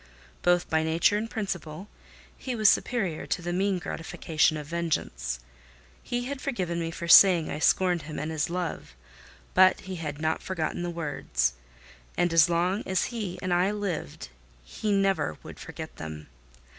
Both 0.41 0.67
by 0.67 0.81
nature 0.81 1.15
and 1.15 1.29
principle, 1.29 1.87
he 2.35 2.55
was 2.55 2.69
superior 2.69 3.27
to 3.27 3.39
the 3.39 3.53
mean 3.53 3.77
gratification 3.77 4.57
of 4.57 4.65
vengeance: 4.65 5.39
he 6.01 6.23
had 6.25 6.41
forgiven 6.41 6.79
me 6.79 6.89
for 6.89 7.07
saying 7.07 7.51
I 7.51 7.59
scorned 7.59 8.01
him 8.01 8.17
and 8.17 8.31
his 8.31 8.49
love, 8.49 8.95
but 9.53 9.81
he 9.81 9.97
had 9.97 10.19
not 10.19 10.41
forgotten 10.41 10.81
the 10.81 10.89
words; 10.89 11.53
and 12.17 12.33
as 12.33 12.49
long 12.49 12.81
as 12.87 13.03
he 13.13 13.37
and 13.43 13.53
I 13.53 13.69
lived 13.69 14.29
he 14.63 14.91
never 14.91 15.37
would 15.43 15.59
forget 15.59 15.97
them. 15.97 16.25